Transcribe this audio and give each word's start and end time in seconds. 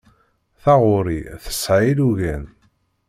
Taɣuri 0.61 1.19
tesɛa 1.43 1.81
ilugan. 1.91 2.45